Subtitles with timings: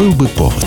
[0.00, 0.64] Был бы повод.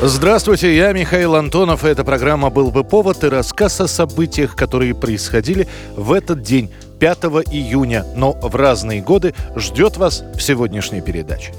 [0.00, 4.94] Здравствуйте, я Михаил Антонов, и эта программа «Был бы повод» и рассказ о событиях, которые
[4.94, 5.66] происходили
[5.96, 7.18] в этот день, 5
[7.50, 11.52] июня, но в разные годы, ждет вас в сегодняшней передаче.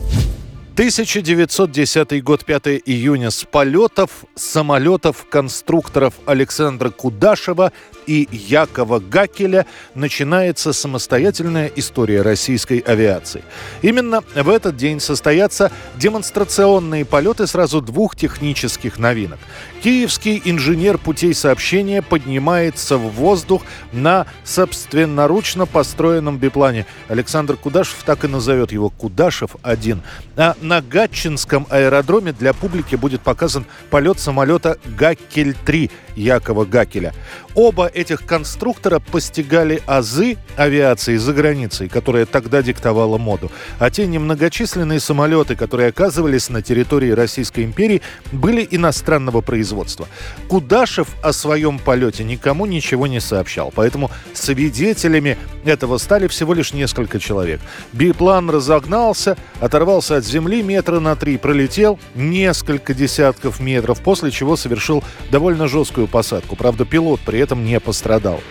[0.80, 3.32] 1910 год, 5 июня.
[3.32, 7.74] С полетов самолетов конструкторов Александра Кудашева
[8.08, 13.44] и Якова Гакеля начинается самостоятельная история российской авиации.
[13.82, 19.40] Именно в этот день состоятся демонстрационные полеты сразу двух технических новинок.
[19.84, 26.86] Киевский инженер путей сообщения поднимается в воздух на собственноручно построенном биплане.
[27.10, 30.00] Александр Кудашев так и назовет его Кудашев-1.
[30.38, 37.14] А на Гатчинском аэродроме для публики будет показан полет самолета Гакель-3 Якова Гакеля.
[37.56, 43.52] Оба этих конструктора постигали азы авиации за границей, которая тогда диктовала моду.
[43.80, 50.08] А те немногочисленные самолеты, которые оказывались на территории Российской империи, были иностранного производства.
[50.50, 57.20] Кудашев о своем полете никому ничего не сообщал, поэтому свидетелями этого стали всего лишь несколько
[57.20, 57.60] человек.
[57.94, 65.04] Биплан разогнался, оторвался от земли метра на три, пролетел несколько десятков метров, после чего совершил
[65.32, 66.56] довольно жесткую посадку.
[66.56, 68.42] Правда, пилот при этом не пострадал.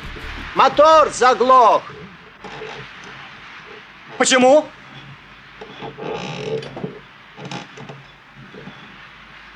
[0.54, 1.82] Мотор заглох.
[4.16, 4.66] Почему?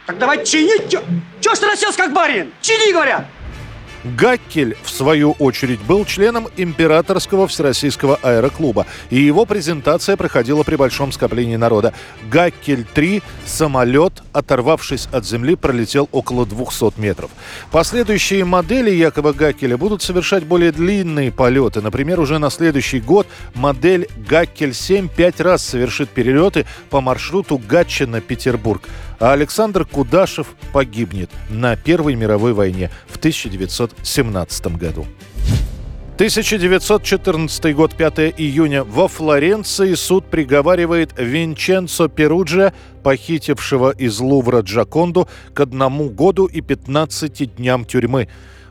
[0.06, 0.91] Так давай чинить.
[1.41, 2.53] Чего ж ты расселся как барин?
[2.61, 3.27] Чини, говорят.
[4.05, 11.12] Гаккель, в свою очередь, был членом Императорского Всероссийского аэроклуба, и его презентация проходила при большом
[11.12, 11.94] скоплении народа.
[12.31, 17.31] Гаккель-3, самолет, оторвавшись от земли, пролетел около 200 метров.
[17.70, 21.81] Последующие модели Якова Гаккеля будут совершать более длинные полеты.
[21.81, 28.83] Например, уже на следующий год модель Гаккель-7 пять раз совершит перелеты по маршруту Гатчина-Петербург
[29.23, 35.06] а Александр Кудашев погибнет на Первой мировой войне в 1917 году.
[36.16, 38.82] 1914 год, 5 июня.
[38.82, 42.72] Во Флоренции суд приговаривает Винченцо Перуджа,
[43.05, 48.28] похитившего из Лувра Джаконду, к одному году и 15 дням тюрьмы.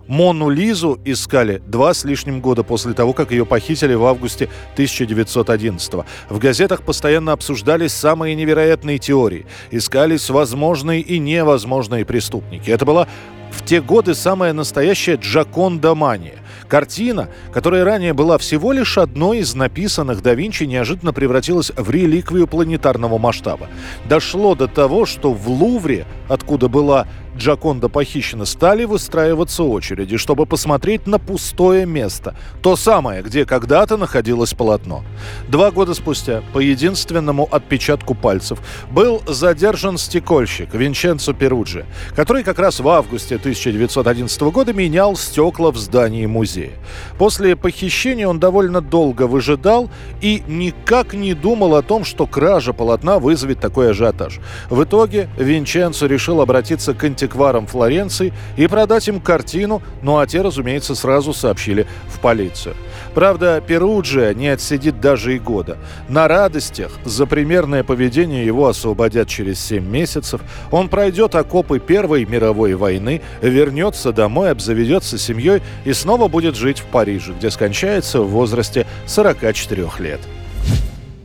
[0.08, 5.94] Мону Лизу искали два с лишним года после того, как ее похитили в августе 1911
[5.94, 6.06] -го.
[6.30, 9.46] В газетах постоянно обсуждались самые невероятные теории.
[9.72, 12.70] Искались возможные и невозможные преступники.
[12.70, 13.08] Это была
[13.52, 16.36] в те годы самая настоящая Джаконда мания.
[16.68, 22.48] Картина, которая ранее была всего лишь одной из написанных да Винчи, неожиданно превратилась в реликвию
[22.48, 23.68] планетарного масштаба.
[24.08, 31.08] Дошло до того, что в Лувре, откуда была Джаконда похищена, стали выстраиваться очереди, чтобы посмотреть
[31.08, 32.36] на пустое место.
[32.62, 35.04] То самое, где когда-то находилось полотно.
[35.48, 38.60] Два года спустя, по единственному отпечатку пальцев,
[38.92, 45.78] был задержан стекольщик Винченцо Перуджи, который как раз в августе 1911 года менял стекла в
[45.78, 46.74] здании музея.
[47.18, 49.90] После похищения он довольно долго выжидал
[50.22, 54.40] и никак не думал о том, что кража полотна вызовет такой ажиотаж.
[54.70, 60.42] В итоге Винченцо решил обратиться к антикварам Флоренции и продать им картину, ну а те,
[60.42, 62.76] разумеется, сразу сообщили в полицию.
[63.14, 65.78] Правда, Перуджио не отсидит даже и года.
[66.10, 70.42] На радостях за примерное поведение его освободят через 7 месяцев.
[70.72, 76.86] Он пройдет окопы Первой мировой войны, вернется домой, обзаведется семьей и снова будет жить в
[76.86, 80.22] Париже, где скончается в возрасте 44 лет.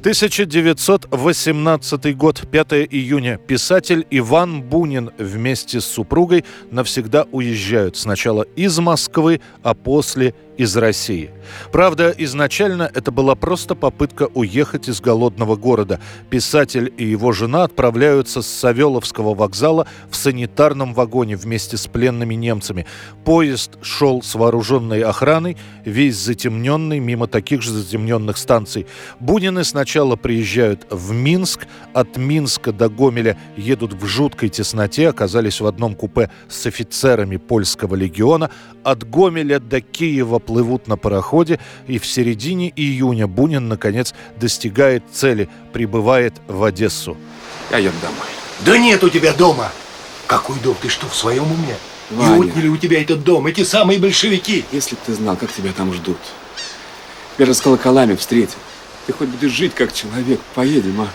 [0.07, 3.39] 1918 год, 5 июня.
[3.39, 11.31] Писатель Иван Бунин вместе с супругой навсегда уезжают сначала из Москвы, а после из России.
[11.71, 16.01] Правда, изначально это была просто попытка уехать из голодного города.
[16.31, 22.87] Писатель и его жена отправляются с Савеловского вокзала в санитарном вагоне вместе с пленными немцами.
[23.25, 28.87] Поезд шел с вооруженной охраной, весь затемненный, мимо таких же затемненных станций.
[29.21, 35.67] Бунины сначала приезжают в Минск, от Минска до Гомеля едут в жуткой тесноте, оказались в
[35.67, 38.51] одном купе с офицерами польского легиона.
[38.85, 45.49] От Гомеля до Киева плывут на пароходе, и в середине июня Бунин, наконец, достигает цели,
[45.73, 47.17] прибывает в Одессу.
[47.71, 48.29] Я еду домой.
[48.65, 49.73] Да нет у тебя дома!
[50.27, 50.77] Какой дом?
[50.83, 51.77] Ты что, в своем уме?
[52.11, 52.37] Ваня.
[52.37, 54.65] Не отняли у тебя этот дом, эти самые большевики!
[54.73, 56.19] Если бы ты знал, как тебя там ждут.
[57.39, 58.59] Же с колоколами встретил.
[59.07, 60.41] Ты хоть будешь жить как человек.
[60.55, 61.09] Поедем, а?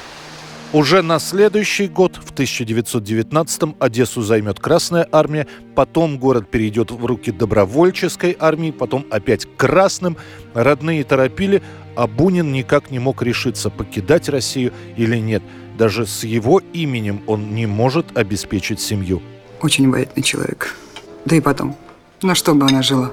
[0.74, 5.46] Уже на следующий год, в 1919-м, Одессу займет Красная армия,
[5.76, 10.16] потом город перейдет в руки добровольческой армии, потом опять красным.
[10.54, 11.62] Родные торопили,
[11.98, 15.44] а Бунин никак не мог решиться, покидать Россию или нет.
[15.78, 19.22] Даже с его именем он не может обеспечить семью.
[19.62, 20.78] Очень обаятельный человек.
[21.26, 21.76] Да и потом,
[22.22, 23.12] на что бы она жила?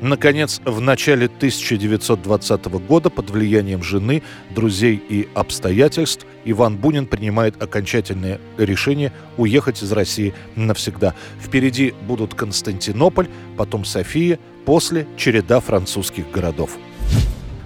[0.00, 8.40] Наконец, в начале 1920 года под влиянием жены, друзей и обстоятельств Иван Бунин принимает окончательное
[8.56, 11.14] решение уехать из России навсегда.
[11.40, 16.78] Впереди будут Константинополь, потом София, после череда французских городов.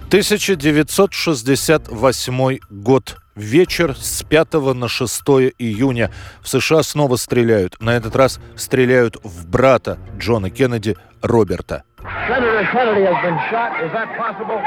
[0.07, 3.17] 1968 год.
[3.35, 5.21] Вечер с 5 на 6
[5.57, 6.11] июня.
[6.41, 7.81] В США снова стреляют.
[7.81, 11.83] На этот раз стреляют в брата Джона Кеннеди Роберта.
[12.27, 13.83] Senator Kennedy has been shot.
[13.83, 14.57] Is that possible?
[14.57, 14.63] Is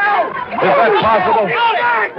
[0.62, 1.46] that possible?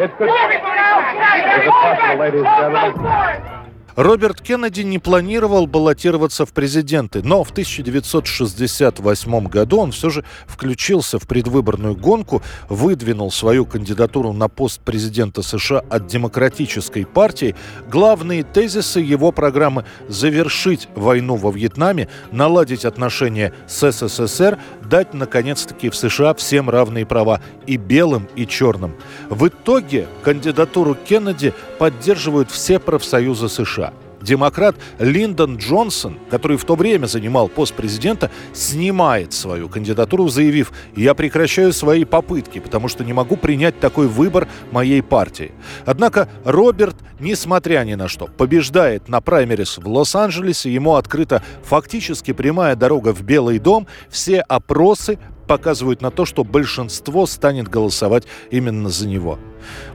[0.03, 0.27] It could.
[0.27, 3.58] Is it possible, ladies and gentlemen?
[3.99, 11.19] Роберт Кеннеди не планировал баллотироваться в президенты, но в 1968 году он все же включился
[11.19, 17.57] в предвыборную гонку, выдвинул свою кандидатуру на пост президента США от Демократической партии.
[17.89, 25.95] Главные тезисы его программы– завершить войну во Вьетнаме, наладить отношения с СССР, дать, наконец-таки, в
[25.97, 28.95] США всем равные права– и белым, и черным.
[29.29, 33.88] В итоге кандидатуру Кеннеди поддерживают все профсоюзы США.
[34.21, 41.13] Демократ Линдон Джонсон, который в то время занимал пост президента, снимает свою кандидатуру, заявив «Я
[41.13, 45.51] прекращаю свои попытки, потому что не могу принять такой выбор моей партии».
[45.85, 52.75] Однако Роберт, несмотря ни на что, побеждает на праймерис в Лос-Анджелесе, ему открыта фактически прямая
[52.75, 55.17] дорога в Белый дом, все опросы
[55.47, 59.39] показывают на то, что большинство станет голосовать именно за него.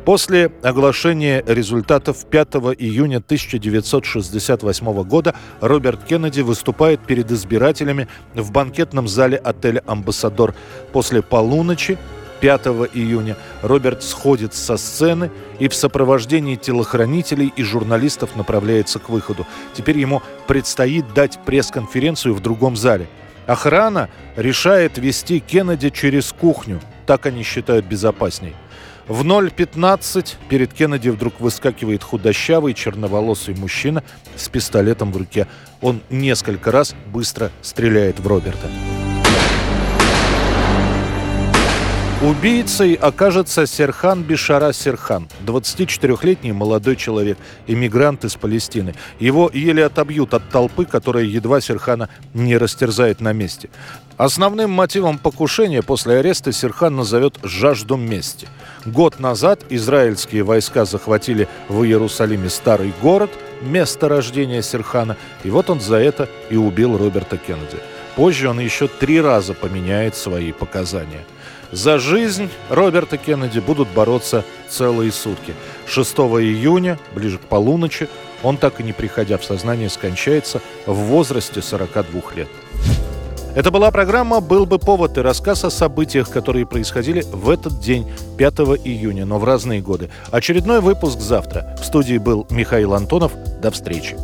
[0.04, 9.36] После оглашения результатов 5 июня 1968 года Роберт Кеннеди выступает перед избирателями в банкетном зале
[9.36, 10.54] отеля «Амбассадор».
[10.92, 11.98] После полуночи
[12.40, 19.46] 5 июня Роберт сходит со сцены и в сопровождении телохранителей и журналистов направляется к выходу.
[19.72, 23.06] Теперь ему предстоит дать пресс-конференцию в другом зале–
[23.46, 26.80] Охрана решает вести Кеннеди через кухню.
[27.06, 28.54] Так они считают безопасней.
[29.06, 34.02] В 0.15 перед Кеннеди вдруг выскакивает худощавый черноволосый мужчина
[34.34, 35.46] с пистолетом в руке.
[35.82, 38.70] Он несколько раз быстро стреляет в Роберта.
[42.24, 47.36] Убийцей окажется Серхан Бишара Серхан, 24-летний молодой человек,
[47.66, 48.94] иммигрант из Палестины.
[49.20, 53.68] Его еле отобьют от толпы, которая едва Серхана не растерзает на месте.
[54.16, 58.48] Основным мотивом покушения после ареста Серхан назовет жажду мести.
[58.84, 63.30] Год назад израильские войска захватили в Иерусалиме старый город,
[63.60, 67.78] место рождения Серхана, и вот он за это и убил Роберта Кеннеди.
[68.14, 71.24] Позже он еще три раза поменяет свои показания–
[71.74, 75.54] за жизнь Роберта Кеннеди будут бороться целые сутки.
[75.88, 78.08] 6 июня, ближе к полуночи,
[78.44, 82.48] он, так и не приходя в сознание, скончается в возрасте 42 лет.
[83.54, 88.10] Это была программа «Был бы повод» и рассказ о событиях, которые происходили в этот день,
[88.36, 88.54] 5
[88.84, 90.10] июня, но в разные годы.
[90.32, 91.76] Очередной выпуск завтра.
[91.80, 93.32] В студии был Михаил Антонов.
[93.62, 94.16] До встречи.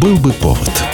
[0.00, 0.93] «Был бы повод»